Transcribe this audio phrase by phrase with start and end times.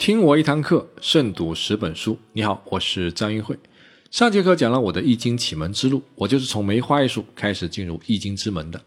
[0.00, 2.18] 听我一堂课，胜读十本书。
[2.32, 3.54] 你好，我是张云慧。
[4.10, 8.80] 上节课讲了我的易经启蒙之路，我就是从梅花易数开始进入易经之门的。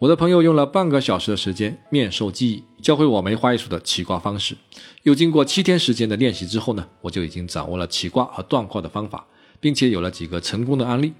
[0.00, 4.56] 我的朋友用了半个小时的时间面授记忆，教会我梅花易数的起卦方式。
[5.04, 9.24] 又经过七天时间的练习之后呢，我就已经掌握了起卦和断卦的方法，
[9.60, 11.12] 并且有了几个成功的案例。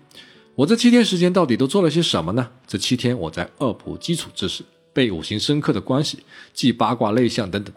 [0.57, 2.51] 我这七天时间到底都做了些什么呢？
[2.67, 6.19] 这七天我在恶补基础知识，背五行深刻的关系，
[6.53, 7.73] 记八卦类象等等。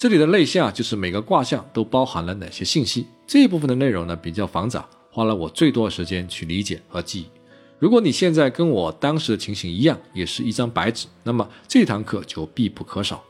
[0.00, 7.26] 这里的类象就是每个卦象都包含了哪些信息，这一部分的内容呢比较繁杂，花了我最多的时间去理解和记忆。
[7.78, 13.22] 如果你现在跟我当时的情形一样，也是一张白纸，那么这堂课就必不可少。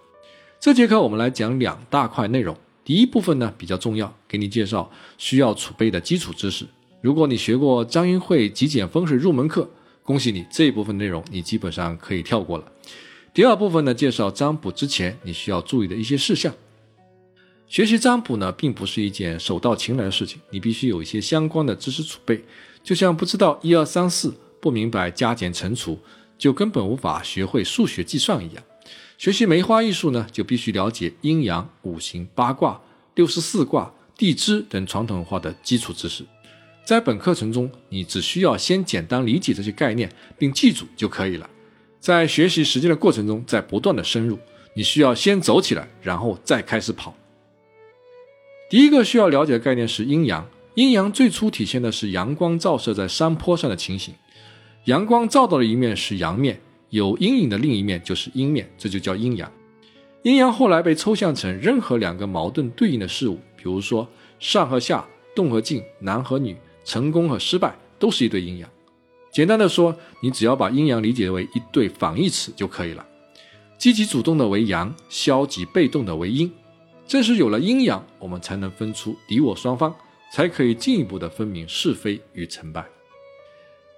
[0.61, 6.64] 这节课我们来讲两大块内容，第一部分呢比较重要，给你介绍需要储备的基础知识。
[7.00, 9.69] 如果你学过张云慧极简风水入门课，
[10.05, 12.64] 恭喜你这一部分内容你基本上可以跳过了。
[13.33, 16.53] 第二部分呢，介绍占卜之前你需要注意的一些事项。
[17.70, 22.44] 学习占卜呢，并不是一件手到擒来的事情，你必须有一些相关的知识储备。
[22.82, 25.96] 就像不知道一二三四，不明白加减乘除，
[26.36, 28.64] 就根本无法学会数学计算一样。
[29.16, 32.80] 学习梅花易数呢，就必须了解阴阳、五行、八卦、
[33.14, 36.24] 六十四卦、地支等传统文化的基础知识。
[36.84, 41.48] 在本课程中，你只需要先简单理解这些概念，并记住就可以了。
[42.00, 44.36] 在学习实践的过程中，在不断的深入，
[44.74, 47.14] 你需要先走起来，然后再开始跑。
[48.70, 50.48] 第一个需要了解的概念是阴阳。
[50.74, 54.14] 阴阳最初体现的是阳光照射在山坡上的情形，
[54.84, 56.60] 阳光照到的一面是阳面，
[56.91, 59.50] 有阴影的另一面就是阴面，这就叫阴阳。
[60.22, 65.04] 阴阳后来被抽象成任何两个矛盾对应的事物，比如说上和下、
[65.34, 68.70] 动和静、男和女、成功和失败，都是一对阴阳。
[69.32, 73.04] 简单的说，你只要把阴阳理解为一对反义词就可以了。
[73.76, 76.48] 积极主动的为阳，消极被动的为阴。
[77.10, 79.93] 正是有了阴阳，我们才能分出敌我双方，
[80.32, 82.87] 才可以进一步的分明是非与成败。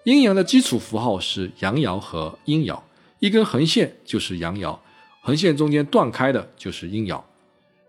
[0.05, 2.81] 阴阳的基础符号是阳爻和阴爻，
[3.19, 4.79] 一根横线就是阳爻，
[5.21, 7.21] 横线中间断开的就是阴爻。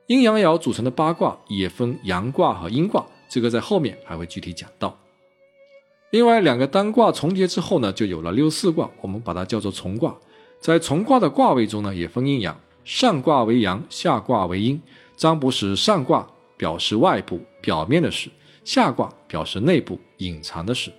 [0.07, 4.99] 阴阳爻组成的八卦也分阳卦和阴卦，这个在后面还会具体讲到。
[6.09, 10.13] 另外两个单卦重叠之后呢，就有了六四卦，我们把它叫做重卦。
[10.59, 14.81] 在重卦的卦位中呢，也分阴阳，上卦为阳，下卦为阴。
[15.23, 18.29] 占卜时，上卦表示外部表面的事，
[18.65, 20.91] 下卦表示内部隐藏的事。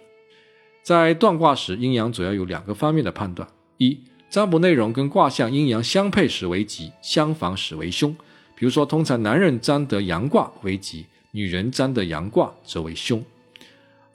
[0.82, 3.46] 在断卦时，阴阳主要有两个方面的判断：
[3.76, 8.16] 一，占卜内容跟卦象阴阳相配时为吉，相反时为凶。
[8.56, 13.22] 比如说，通常男人占得阳卦为吉，女人占得阳卦则为凶。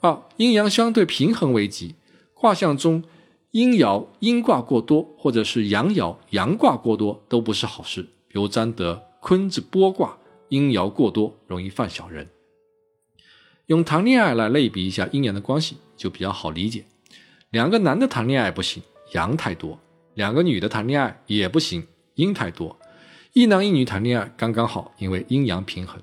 [0.00, 1.94] 二阴阳相对平衡为吉，
[2.34, 3.04] 卦象中
[3.52, 8.02] 阴爻阴卦过多，或者是阳爻阳卦过多，都不是好事。
[8.02, 12.28] 比如占得坤字剥卦，阴爻过多，容易犯小人。
[13.66, 16.84] 用谈恋爱来类比一下阴阳的关系，就比较好理解。
[17.50, 18.82] 两个男的谈恋爱不行，
[19.12, 19.78] 阳太多；
[20.14, 22.76] 两个女的谈恋爱也不行，阴太多。
[23.32, 26.02] 一男一女谈恋爱刚刚好，因为阴阳平衡。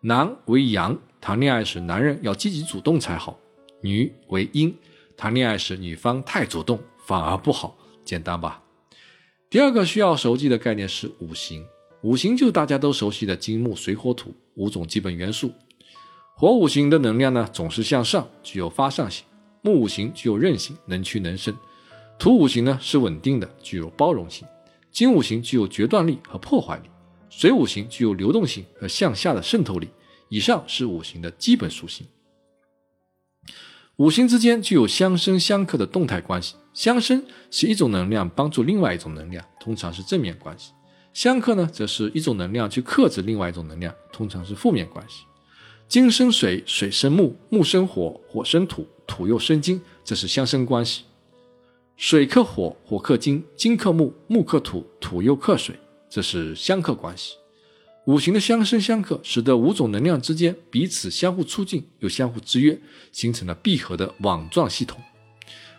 [0.00, 0.98] 男为阳。
[1.20, 3.38] 谈恋爱时，男人要积极主动才好。
[3.80, 4.76] 女为阴，
[5.16, 7.78] 谈恋爱时女方太主动反而不好。
[8.04, 8.62] 简单吧？
[9.48, 11.64] 第二个需要熟记的概念是五行。
[12.04, 15.50] 五行就大家都熟悉的金木水火土五种基本元素。
[16.34, 19.24] 火五行的能量呢，总是向上，具有发散性；
[19.62, 21.54] 木五行具有韧性，能屈能伸；
[22.18, 24.46] 土五行呢是稳定的，具有包容性；
[24.92, 26.90] 金五行具有决断力和破坏力；
[27.30, 29.88] 水五行具有流动性和向下的渗透力。
[30.28, 32.06] 以上是五行的基本属性。
[33.96, 36.54] 五行之间具有相生相克的动态关系。
[36.74, 40.72] 相生是一种能量帮助另外一种能量，通常是正面关系；
[41.14, 45.22] 相克呢，则是一种能量去克制另外一种能量，通常是负面关系。
[45.86, 51.04] 金生水，水生木，木生火，火生土，土又生金，这是相生关系。
[51.96, 55.76] 水克火，火克金，金克木，木克土，土又克水，
[56.10, 57.34] 这是相克关系。
[58.06, 62.76] 五行的相生相克，使得五种能量之间彼此相互促进又相互制约，
[63.12, 65.00] 形成了闭合的网状系统。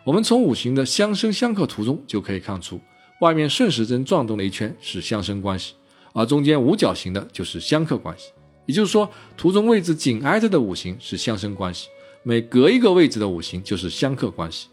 [0.05, 2.79] 我们从五行的相生相克图中就可以看出，
[3.21, 5.73] 外面顺时针转动了一圈是相生关系，
[6.13, 8.31] 而中间五角形的就是相克关系。
[8.65, 11.87] 也就是说，图中位置紧挨着的五行是相生关系，
[12.23, 14.67] 每隔一个位置的五行就是相克关系。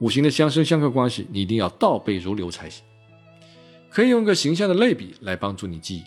[0.00, 2.84] 五行的相生相克关系，你一定要倒背如流才行。
[3.88, 6.02] 可以用个形象的类比来帮助你记忆。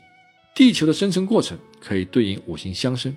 [0.53, 3.15] 地球的生成过程可以对应五行相生。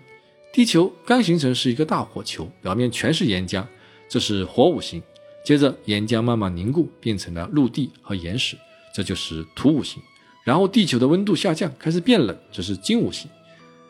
[0.52, 3.64] 地球刚形成是一个大火球，表面全是岩浆，
[4.08, 5.02] 这是火五行。
[5.44, 8.56] 接着岩浆慢慢凝固，变成了陆地和岩石，
[8.94, 10.02] 这就是土五行。
[10.44, 13.30] 然后地球的温度下降，开始变冷，这是金五行。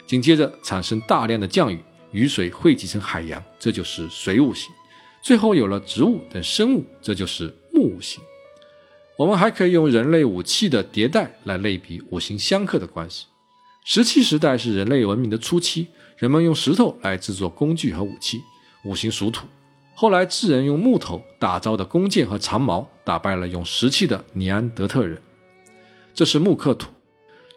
[0.06, 1.78] 紧接着产生大量的降雨，
[2.10, 4.70] 雨水汇集成海洋，这就是水五行。
[5.22, 8.22] 最后有了植物等生物，这就是木五行。
[9.16, 13.26] 我们还可以用人类武器的迭代来类比五行相克的关系。
[13.84, 18.40] 石器时代是人类文明的初期，人们用石头来制作工具和武器，
[18.84, 19.46] 五行属土。
[19.94, 25.20] 后来智人用木头打造的弓箭和长矛，打败了用石器的尼安德特人，
[26.14, 26.90] 这是木克土。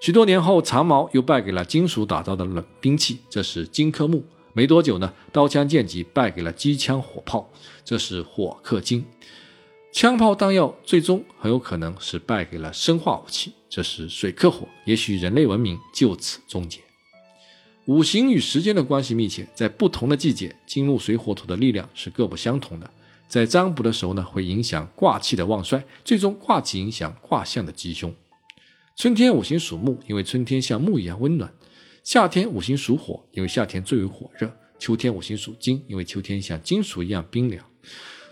[0.02, 4.24] 许多年后，长矛又败给了金属打造的冷兵器，这是金克木。
[4.54, 7.50] 没多久呢，刀枪剑戟败给了机枪火炮，
[7.84, 9.06] 这是火克金。
[9.92, 14.68] 枪炮弹药最终很有可能是败给了生化武器，这是水克火。
[14.86, 16.85] 也许人类文明就此终结。
[17.86, 22.90] 五行与时间的关系密切，在不同的季节，金木水火土的力量是各不相同的。
[23.28, 28.12] 在占卜的时候呢，会影响卦气的旺衰，最终卦气影响卦象的吉凶。
[28.96, 31.48] 春天五行属木，因为春天像木一样温暖；
[32.04, 34.48] 夏天五行属火，因为夏天最为火热；
[34.80, 37.64] 秋天五行属金，因为秋天像金属一样冰凉；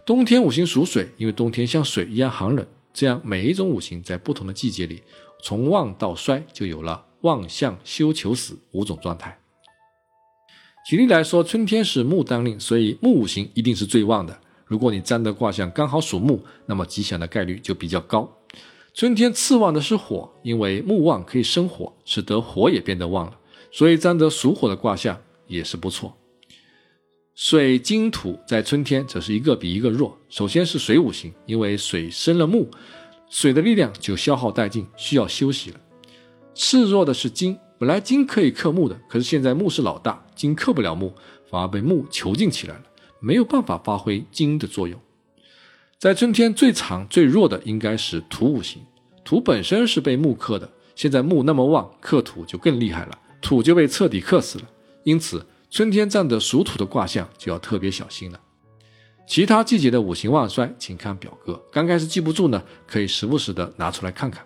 [0.03, 2.65] 冬天五行属水，因为冬天像水一样寒冷。
[2.91, 5.03] 这样每一种五行在不同的季节里，
[5.43, 9.37] 从旺到衰，就有了旺相休求死五种状态。
[10.85, 14.37] 举例来说，春天是木当令，所以木五行一定是最旺的。
[14.65, 18.29] 如果你占的卦象刚好属木，那么吉祥的概率就比较高。
[18.93, 23.39] 春天次旺的是火，因为木旺可以生火，使得火也变得旺了，
[23.71, 26.13] 所以占得属火的卦象也是不错。
[27.33, 30.17] 水金土在春天则是一个比一个弱。
[30.27, 32.69] 首先是水五行，因为水生了木，
[33.29, 35.79] 水的力量就消耗殆尽，需要休息了。
[36.53, 37.57] 次弱的是金。
[37.83, 41.13] 本来金可以克木的，可是现在木是老大，金克不了木，
[41.51, 42.83] 反而被木囚禁起来了，
[43.19, 44.97] 没有办法发挥金的作用。
[45.99, 48.81] 在春天最长最弱的应该是土五行，
[49.25, 54.69] 土本身是被木克的，现在木那么旺，克土就更厉害了，土就被彻底克死了。
[55.03, 58.39] 因此，春天占的属土的卦象就要特别小心了。
[59.27, 61.61] 其他季节的五行旺衰，请看表格。
[61.69, 64.45] 刚开始记不住呢，可以时不时的拿出来看看。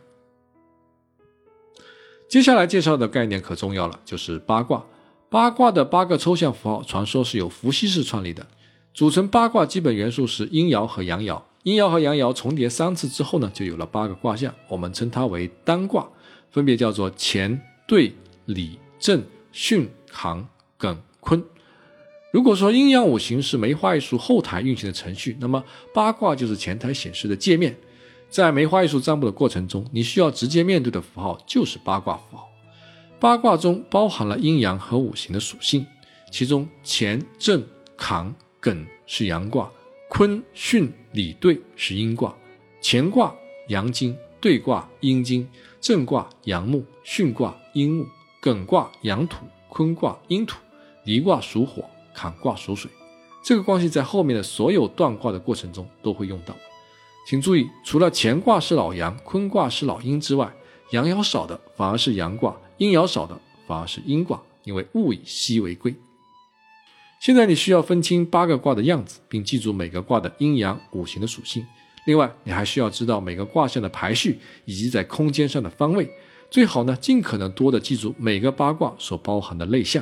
[2.27, 4.85] 接下来介绍的概念可重要了，就是八卦。
[5.29, 8.45] 八卦的八个抽象符号，传说是由伏羲氏创立的。
[8.93, 16.07] 组成八卦基本元素是阴爻和阳爻，阴爻和阳爻重叠三次之后呢，就有了八个卦象，我们称它为单卦，
[16.51, 18.13] 分别叫做乾、兑、
[18.45, 20.45] 离、震、巽、坎、
[20.79, 21.41] 艮、坤。
[22.31, 25.63] 如果说阴阳五行是梅花易数后台运行的程序，那么
[25.93, 27.73] 八卦就是前台显示的界面。
[28.29, 32.49] 在梅花易数占卜的过程中，你需要直接面对的符号就是八卦符号。
[33.19, 35.85] 八卦中包含了阴阳和五行的属性，
[36.31, 37.65] 其中乾、震、
[37.95, 39.71] 坎、艮是阳卦，
[40.09, 42.35] 坤、巽、离、兑是阴卦。
[42.83, 43.33] 乾卦
[43.69, 45.47] 阳金，兑卦阴金，
[45.81, 48.05] 震卦阳木，巽卦阴木，
[48.41, 50.57] 艮卦阳土，坤卦阴土，
[51.05, 51.83] 离卦属火，
[52.13, 52.91] 坎卦属水。
[53.43, 56.53] 这个关系在后面的所有断卦的过程中都会用到。
[57.27, 60.49] 请注意，除了乾卦是老阳，坤卦是老阴之外，
[60.91, 63.37] 阳爻少的反而是阳卦，阴爻少的
[63.67, 65.93] 反而是阴卦，因为物以稀为贵。
[67.19, 71.67] 现在你需要分清八个卦的样子，并记住每个卦的阴阳五行的属性。
[72.05, 76.09] 另外，你还需要知道每个卦象的排序以及在空间上的方位。
[76.49, 80.01] 最好呢，尽可能多的记住每个八卦所包含的类象。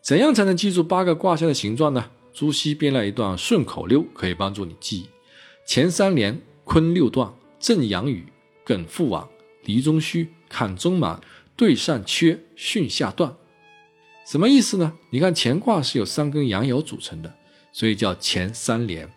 [0.00, 2.08] 怎样才能记住八个卦象的形状呢？
[2.32, 5.08] 朱熹编了一段顺口溜，可以帮助你记忆。
[5.70, 8.24] 乾三连，坤六段，震阳雨，
[8.64, 9.28] 艮复往，
[9.64, 11.20] 离中虚，坎中满，
[11.56, 13.36] 兑上缺，巽下断。
[14.26, 14.94] 什么意思呢？
[15.10, 17.34] 你看乾卦是由三根阳爻组成的，
[17.70, 19.08] 所以叫乾三连；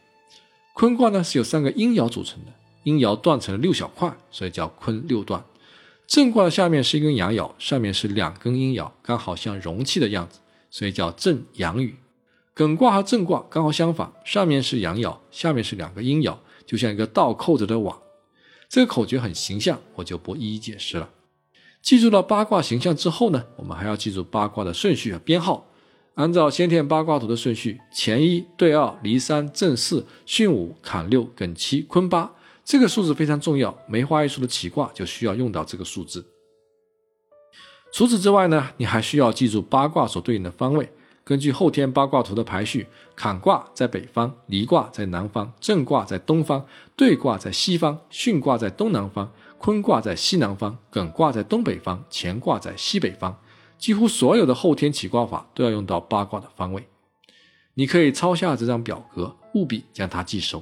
[0.73, 2.51] 坤卦呢是由三个阴爻组成的，
[2.83, 5.41] 阴爻断成了六小块，所以叫坤六段。
[6.05, 10.39] 震卦的下面是一根阳爻，上面是两根阴爻，刚好像容器的样子，
[10.69, 11.95] 所以叫震阳雨。
[12.55, 17.97] 艮卦和震卦刚好相反，上面是阳爻，下面是两个阴爻，就像一个倒扣着的网。
[18.67, 21.09] 这个口诀很形象，我就不一一解释了。
[21.81, 25.67] 记住了八卦形象之后呢，我们还要记住八卦的顺序和编号。
[26.15, 32.33] 按照先天八卦图的顺序，乾一、兑二、离三、震四、巽五、坎六、艮七、坤八，
[32.65, 33.75] 这个数字非常重要。
[33.87, 36.25] 梅花易数的起卦就需要用到这个数字。
[37.93, 40.91] 除此之外呢，你还需要记住八卦所对应的方位。
[41.31, 42.85] 根据后天八卦图的排序，
[43.15, 46.65] 坎卦在北方，离卦在南方，震卦在东方，
[46.97, 53.39] 兑卦在西方，巽卦在东南方，坤卦在西南方，艮卦在东北方，乾卦在西北方。
[53.77, 56.85] 几乎所有的后天起卦法都要用到八卦的方位。
[57.75, 60.61] 你可以抄下这张表格，务必将它记熟。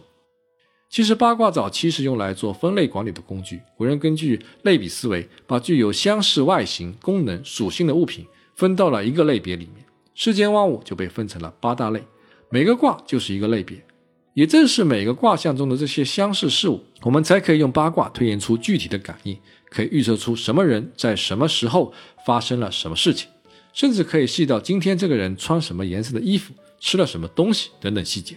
[0.88, 8.27] 其实八卦早期是用来做分类管理的工具，古人根据类比思维，把具有相似外形、功能、属性的物品。
[8.53, 9.85] 分到了一个类别里面，
[10.21, 12.03] 世间万物就被分成了八大类，
[12.49, 13.81] 每个卦就是一个类别。
[14.33, 21.93] 也正是每个卦象中的这些相似事物，我们才可以用八卦推演出具体的感应，可以预测出什么人在什么时候
[22.25, 23.29] 发生了什么事情，
[23.71, 28.35] 甚至可以细到今天这个人穿什么颜色的衣服、吃了什么东西等等细节。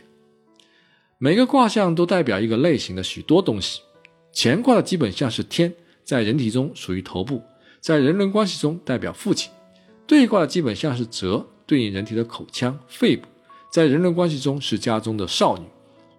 [1.18, 3.80] 每个卦象都代表一个类型的许多东西。
[4.32, 5.74] 乾卦的基本象是天，
[6.04, 7.42] 在人体中属于头部，
[7.80, 9.50] 在人伦关系中代表父亲；
[10.06, 13.26] 兑卦的基本象是泽，对应人体的口腔、肺部，
[13.70, 15.64] 在人伦关系中是家中的少女。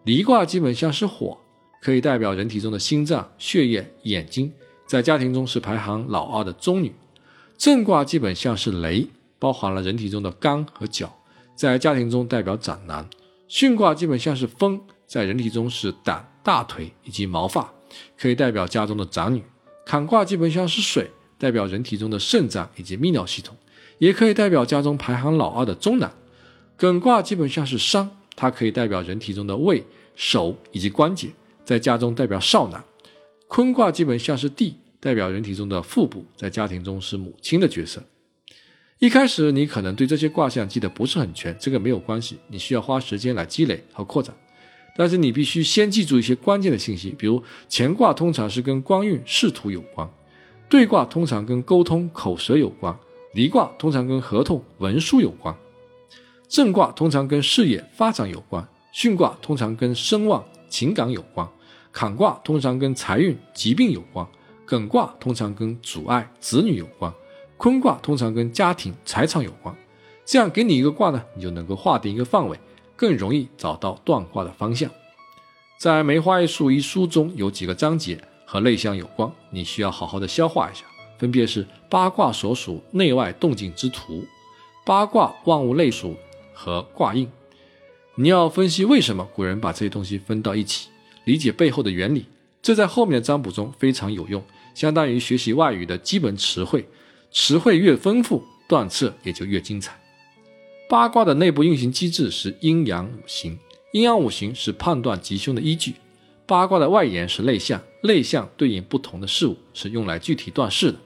[0.03, 1.37] 离卦基本像是火，
[1.79, 4.51] 可以代表人体中的心脏、血液、眼睛，
[4.87, 6.89] 在家庭中是排行老二的中女；
[7.55, 9.07] 震卦基本像是雷，
[9.37, 11.15] 包含了人体中的肝和脚，
[11.55, 13.05] 在家庭中代表长男；
[13.47, 17.71] 巽卦基本像是风，在人体中是胆、大腿以及毛发，
[18.17, 19.41] 可以代表家中的长女；
[19.85, 23.55] 坎卦基本像是水，代表人体中的肾脏以及泌尿系统，
[23.97, 26.09] 也可以代表家中排行老二的中男；
[26.77, 28.17] 艮卦基本像是伤。
[28.35, 29.83] 它可以代表人体中的胃、
[30.15, 31.29] 手以及关节，
[31.63, 32.81] 在家中代表少男；
[33.47, 38.01] 坤卦基本像是地，代表人体中的腹部，在家庭中是母亲的角色。
[38.97, 44.35] 一开始你可能对这些卦象记得不是很全，这个没有关系，你需要花时间来积累和扩展。
[44.97, 50.07] 但是你必须先记住一些关键的信息，比如乾卦通常是跟官运、仕途有关；
[50.67, 52.95] 兑卦通常跟沟通、口舌有关；
[53.33, 55.55] 离卦通常跟合同、文书有关。
[56.47, 58.63] 震卦通常跟事业发展有关，
[58.93, 61.47] 巽卦通常跟声望、情感有关，
[61.91, 64.27] 坎卦通常跟财运、疾病有关，
[64.67, 67.11] 艮卦通常跟阻碍、子女有关，
[67.57, 69.75] 坤卦通常跟家庭、财产有关。
[70.23, 72.59] 这样给你一个卦呢，你就能够划定一个范围，
[72.95, 74.87] 更容易找到断卦的方向。
[75.79, 80.85] 在《梅花易数》一书中有几个章节和内象有关，你需要好好的消化一下，
[81.23, 84.25] 分别是八卦所属内外动静之图，
[84.85, 86.17] 八卦万物类属。
[86.53, 87.29] 和卦印，
[88.15, 90.89] 你要分析为什么古人把这些东西分到一起，
[91.25, 92.25] 理解背后的原理，
[92.61, 94.43] 这在后面的占卜中非常有用，
[94.75, 96.87] 相当于学习外语的基本词汇，
[97.31, 99.99] 词汇越丰富，断测也就越精彩。
[100.87, 103.57] 八卦的内部运行机制是阴阳五行，
[103.93, 105.95] 阴阳五行是判断吉凶的依据。
[106.45, 110.99] 八卦的外延是内象，内象对应不同的事物，是用来具体断事的。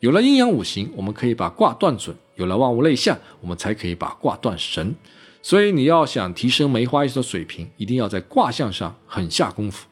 [0.00, 2.16] 有了阴阳五行，我们可以把卦断准。
[2.36, 4.96] 有了万物类象，我们才可以把卦断神。
[5.42, 9.86] 所以你要想提升梅花易数的水平，一定要在卦象上狠下功夫。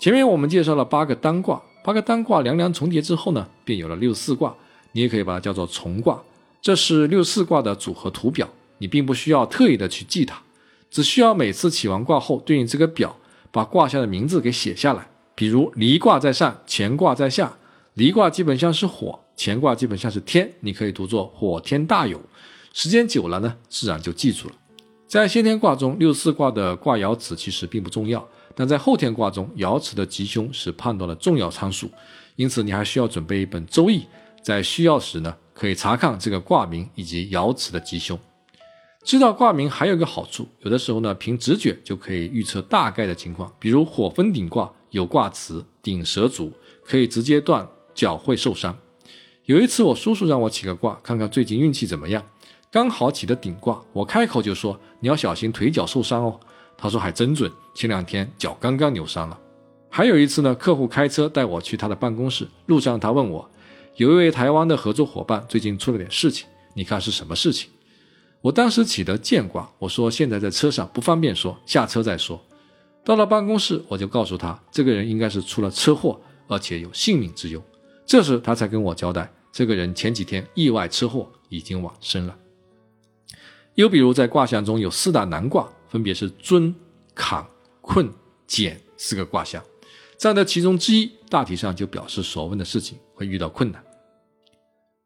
[0.00, 4.52] 前面我们介绍了八个单卦，八个单卦两两重叠之后呢，便有了六四卦。
[4.90, 6.20] 你也可以把它叫做重卦。
[6.60, 8.48] 这是六四卦的组合图表，
[8.78, 10.42] 你并不需要特意的去记它，
[10.90, 13.16] 只需要每次起完卦后对应这个表，
[13.52, 15.08] 把卦象的名字给写下来。
[15.36, 17.56] 比如离卦在上，乾卦在下。
[17.94, 19.18] 离卦基本上是火。
[19.36, 22.20] 乾卦基本上是天，你可以读作火天大有。
[22.72, 24.54] 时间久了呢，自然就记住了。
[25.08, 31.90] 在先天卦中，六四卦的卦爻辞其实并不重要，但在后天卦中，爻辞的吉凶是判断的重要参数。
[32.36, 34.00] 因此，你还需要准备一本《周易》，
[34.42, 38.18] 在需要时呢，可以查看这个卦名以及爻辞的吉凶。
[39.02, 43.52] 知道卦名还有一个好处，有的时候呢，凭直觉就可以预测大概的情况。
[43.58, 46.52] 比如火风鼎卦有卦辞鼎蛇足，
[46.84, 48.76] 可以直接断脚会受伤。
[49.44, 52.24] 有一次，我叔叔让我起个卦，看看最近运气怎么样。
[52.70, 56.38] 刚好起的顶卦，我开口就说：“你要小心腿脚受伤哦。”
[56.78, 59.38] 他说：“还真准，前两天脚刚刚扭伤了。”
[59.90, 63.50] 还有一次呢，客户开车带我去他的办公室，路上他问我
[63.96, 67.68] ：“有一位台湾的合作伙伴最近出了点事情，你看是什么事情？”
[68.40, 72.40] 我当时起的剑卦，我说：“现在在车上不方便说，下车再说。”
[73.04, 77.62] 到了办公室，我就告诉他，这个人应该是出了车祸，而且有性命之忧。
[78.12, 82.36] 这时他才跟我交代，这个人前几天意外车祸已经往生了。
[83.76, 86.74] 又比如在卦象中有四大难卦，分别是尊、
[87.14, 87.42] 坎、
[87.80, 88.12] 困、
[88.46, 89.64] 简四个卦象，
[90.18, 93.82] 占的其中之一，大体上就表示所问的事情会遇到困难。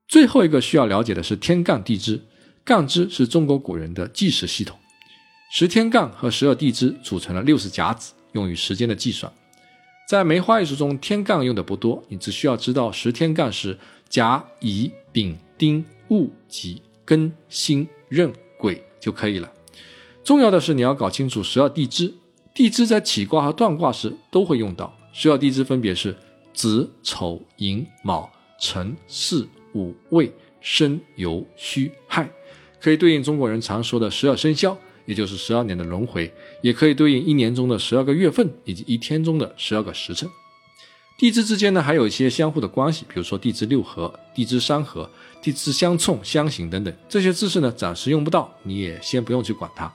[0.08, 2.20] 最后一个需要了解的是天干地支，
[2.64, 4.76] 干支是中国古人的计时系统，
[5.52, 9.32] 十天干和十二地支组成了六十甲子，用于时间的计算。
[10.06, 13.76] 在梅花易数中，天干用的不多，你只需要知道十天干是
[14.08, 19.52] 甲、乙、丙、丁、戊、己、庚、辛、壬、癸就可以了。
[20.22, 22.14] 重要的是你要搞清楚十二地支，
[22.54, 24.96] 地支在起卦和断卦时都会用到。
[25.12, 26.16] 十二地支分别是
[26.54, 32.30] 子、丑、寅、卯、辰、巳、午、未、申、酉、戌、亥，
[32.80, 34.78] 可以对应中国人常说的十二生肖。
[35.06, 40.28] 也就是十二年的轮回，也可以对应一年中的十二个月份以及一天中的十二个时辰。
[41.18, 45.08] 地支之间呢，还有一些相互的关系，比如说地支六合、地支三合、
[45.40, 49.90] 地支相冲、相刑等等，这些知识呢，暂时用不到，你也先不用去管它。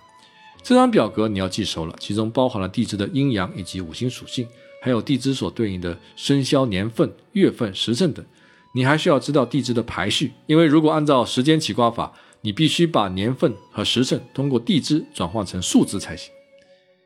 [0.63, 4.47] 这张表格你要记熟了，其中包含了地支的阴阳以及五行属性，
[4.81, 8.25] 还有地支所对应的生肖、年份、月份、时辰等。
[8.73, 16.31] 你还需要知道地支的排序，因为如果按照时间起卦法，你必须把年份和时辰通过地支转换成数字才行。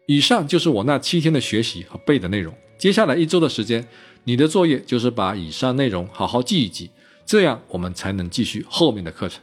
[0.06, 2.54] 以上就是我那七天的学习和背的内容。
[2.78, 3.88] 接下来一周的时间，
[4.24, 6.90] 你的作业就是把以上内容好好记一记，
[7.26, 9.42] 这样我们才能继续后面的课程。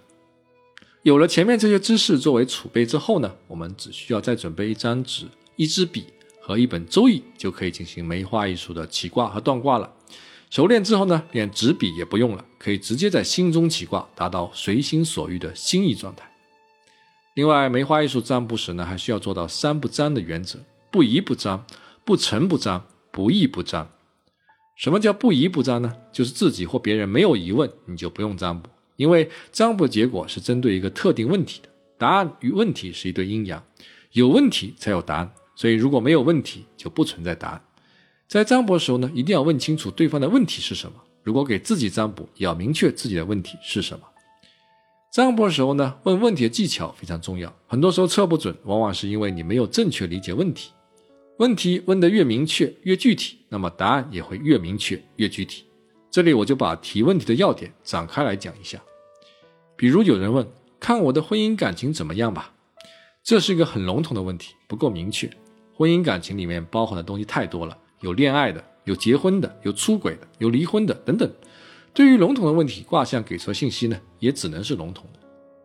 [1.03, 6.05] 有了前面这些知识作为储备之后呢，我们只需要再准备一张纸、一支笔
[6.41, 9.93] 和一本《周易》，就可以进行梅花易数的起卦和断卦了。
[10.53, 16.31] 熟练之后呢，连纸笔也不用了，可以直接在心中起卦，达到随心所欲的心意状态。
[17.33, 20.59] 另外，梅花易数占卜时呢，还需要做到三不占的原则：
[20.91, 21.65] 不疑不占，
[22.05, 22.83] 不成不占。
[23.11, 23.89] 不义不占，
[24.77, 25.95] 什么叫不疑不占呢？
[26.13, 33.63] 就是自己或别人没有疑问，你就不用占卜，因为占卜结果是针对一个特定问题的，答案与问题是一对阴阳，
[34.13, 37.63] 有问题才有答案，所以如果没有问题，就不存在答案。
[38.33, 40.99] 在占卜的时候呢，一定要问清楚对方的问题是什么。
[41.23, 44.07] 如果给自己占卜，也要明确自己的问题是什么。
[45.11, 50.71] 占卜的时候呢，问问题的技巧非常重要，很多时候测不准，往往是因为你没有正确理解问题。
[51.37, 55.65] 问题问得越明确、越具体，那么答案也会越明确、越具体。
[56.11, 58.83] 这里我就把提问题的要点展开来讲一下。
[59.77, 62.55] 比如有人问：“看我的婚姻感情怎么样吧？”
[63.23, 65.31] 这是一个很笼统的问题，不够明确。
[65.75, 71.31] 婚姻感情里面包含的东西太多了，有恋爱的，有结婚的，有出轨的，有离婚的等等。
[71.95, 75.21] 对于笼统的问题，卦象给出的信息呢，也只能是笼统的。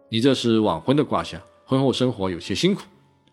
[0.10, 2.84] 你这是晚婚的卦象，婚后生活有些辛苦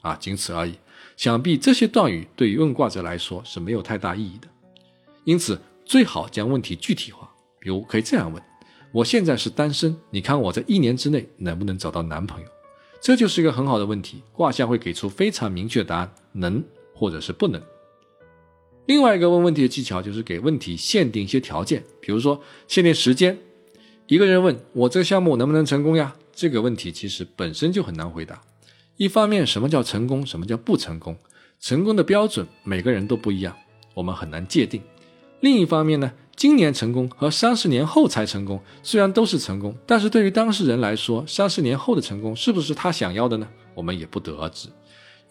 [0.01, 0.75] 啊，仅此而已。
[1.17, 4.49] 想必这些断语对于问卦者来说是没有太大意义的，
[5.25, 7.31] 因此最好将问题具体化。
[7.61, 8.43] 比如可以这样问：
[8.91, 12.47] 我现在是单身，你看我在一年之内能不能找到男朋友？
[13.01, 16.65] 这就是一个很好的问题，卦象会给出非常明确答案，能
[16.95, 17.63] 或者是不能。
[18.87, 23.39] 另外一个问问题的技巧就是给问题限定一些条件，比如说限定时间。
[24.07, 26.15] 一个人问我这个项目能不能成功呀？
[26.35, 28.43] 这个问题其实本身就很难回答。
[28.97, 30.27] 一方面，什么叫成功？
[30.27, 31.17] 什么叫不成功？
[31.59, 33.57] 成功的标准每个人都不一样，
[33.95, 34.83] 我们很难界定。
[35.41, 43.49] 另一方面呢，今年成功和三十年后才成功，虽然都是成功，但是对于当事人来说，三十年后的成功是不是他想要的呢？
[43.75, 44.69] 我们也不得而知。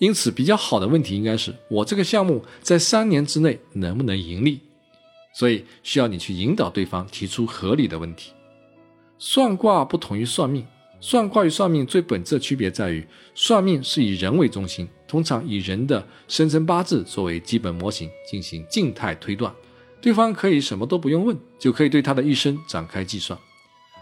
[0.03, 4.59] 因此，比较好的问题应该是我这个项目在三年之内能不能盈利？
[5.33, 8.33] 所以需要你去引导对方提出合理的问题。
[9.17, 10.67] 算卦不同于算命。
[10.99, 19.53] 算卦与算命最本质的区别在于，算命是以人为中心，通常以人的生辰八字作为基本模型进行静态推断，
[20.01, 23.37] 对方可以什么都不用问，就可以对他的一生展开计算；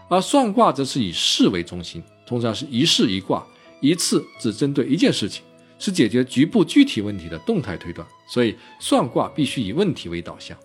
[0.08, 3.46] 而算卦则是以事为中心，通常是一事一卦，
[3.80, 5.42] 一次只针对一件事情，
[5.82, 10.56] 是解决局部具体问题的动态推断，所以算卦必须以问题为导向。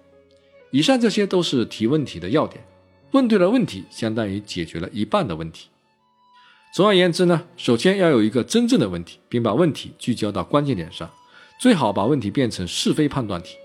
[0.69, 2.63] 以上这些都是提问题的要点，
[3.13, 5.69] 问对了问题，相当于解决了一半的问题。
[6.71, 11.09] 总而言之呢，首先要有一个真正的问题，并把问题聚焦到关键点上，
[11.59, 13.55] 最好把问题变成是非判断题。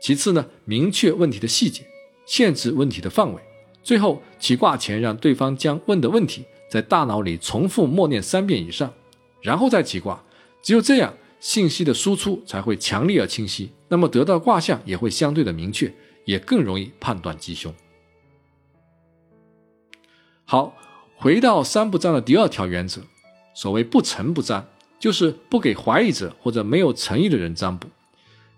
[0.00, 1.82] 其次呢，明确问题的细节，
[2.26, 3.42] 限制问题的范围。
[3.82, 8.94] 最后起卦前让对方将问的问题在大脑里重复默念三遍以上，
[9.40, 10.22] 然后再起卦。
[10.62, 15.92] 只有这样，信息的输出才会强烈而清晰，那么得到卦象也会相对的明确，
[16.24, 17.74] 也更容易判断吉凶。
[20.44, 20.74] 好。
[21.14, 23.00] 回到三不占的第二条原则，
[23.54, 24.66] 所谓不诚不占，
[24.98, 27.86] 就是不给怀疑者或者没有诚意的人占卜。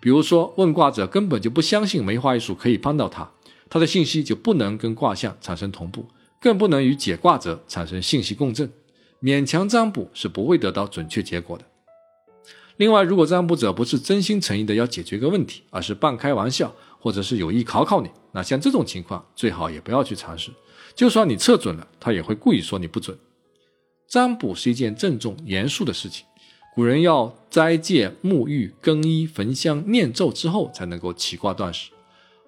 [0.01, 3.31] 比如说，问卦者根本就不相信梅花易数可以帮到他，
[3.69, 6.07] 他的信息就不能跟卦象产生同步，
[6.41, 8.73] 更不能与解卦者产生信息共振。
[9.21, 11.67] 勉强占卜是不会得到准确结果的。
[12.77, 20.51] 另外，如果占卜者不是真心诚意的要解决一个问题，而是半开玩笑，或者是有意考考你，那像这种情况最好也不要去尝试。
[20.95, 23.17] 就算你测准了，他也会故意说你不准。
[24.09, 26.27] 占卜是一件郑重严肃的事情，
[26.75, 31.91] 古人要斋戒、沐浴、更衣、焚香、念咒之后才能够起卦断食。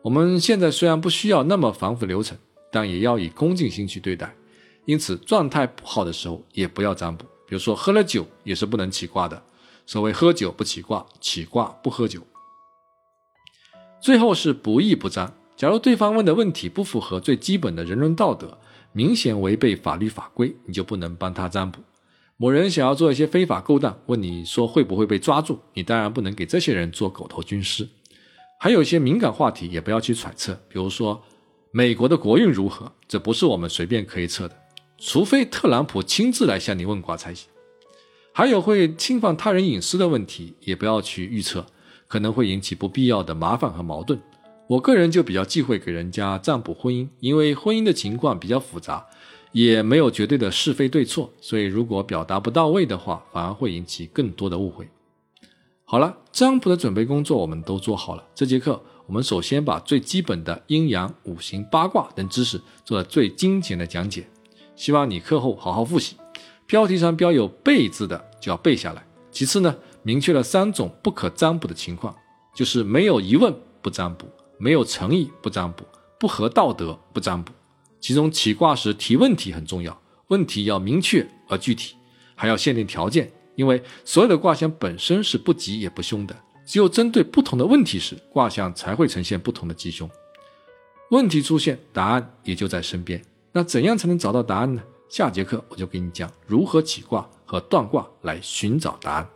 [0.03, 2.37] 我们现在虽然不需要那么繁复流程，
[2.71, 4.35] 但也要以恭敬心去对待。
[4.85, 7.25] 因此，状态不好的时候也不要占卜。
[7.49, 9.41] 比如说喝了酒也是不能起卦的。
[9.87, 12.21] 所谓喝酒不起卦，起卦不喝酒。
[14.01, 15.33] 最后是不义不占。
[15.57, 18.59] 假如对方问的问题不符合最基本的人伦道德，
[18.93, 21.81] 明显违背法律法规，你就不能帮他占卜。
[22.37, 27.89] 某人想要做一些非法勾当，问你说会不会被抓住，你当然不能给这些人做狗头军师。
[28.61, 31.23] 还有一些敏感话题也不要去揣测，比如说
[31.71, 34.57] 美国的国运如何，这不是我们随便可以测的，
[34.99, 37.49] 除非特朗普亲自来向你问卦才行。
[38.37, 41.65] 还有会侵犯他人隐私的问题，也不要去预测，
[42.07, 44.21] 可能会引起不必要的麻烦和矛盾。
[44.67, 49.07] 我个人就比较忌讳给人家占卜婚姻，因为婚姻的情况比较复杂，
[49.53, 54.87] 也没有绝对的是非对错，所以如果表达不到位的话，反而会引起更多的误会。
[55.87, 58.25] 好了，占卜的准备工作我们都做好了。
[58.35, 64.29] 这节课我们首先把最基本的阴阳、五行、八卦等知识做了最精简的讲解，
[64.75, 66.17] 希望你课后好好复习。
[66.67, 69.07] 标题上标有“背”字的就要背下来。
[69.31, 72.15] 其次呢，明确了三种不可占卜的情况，
[72.55, 74.27] 就是没有疑问不占卜。
[74.59, 75.85] 没有诚意不占卜，
[76.19, 77.53] 不合道德不占卜。
[78.01, 81.95] 其中起卦时提问题很重要，问题要明确而具体，
[82.35, 83.31] 还要限定条件。
[83.55, 90.09] 因为所有的卦象本身是不吉也不凶的，只有针对不同的问题时，卦象才会呈现不同的吉凶。
[91.11, 93.23] 问题出现，答案也就在身边。
[93.53, 94.83] 那怎样才能找到答案呢？
[95.09, 99.36] 下节课我就给你讲如何起卦和断卦来寻找答案。